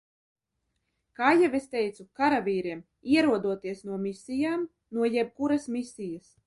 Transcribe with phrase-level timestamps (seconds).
[1.19, 2.81] Kā jau es teicu, karavīriem,
[3.17, 6.39] ierodoties no misijām– no jebkuras misijas!